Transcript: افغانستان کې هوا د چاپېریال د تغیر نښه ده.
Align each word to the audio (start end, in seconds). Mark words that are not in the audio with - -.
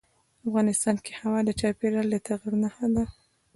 افغانستان 0.47 0.95
کې 1.05 1.11
هوا 1.21 1.39
د 1.45 1.49
چاپېریال 1.59 2.07
د 2.11 2.15
تغیر 2.27 2.53
نښه 2.63 2.87
ده. 2.93 3.03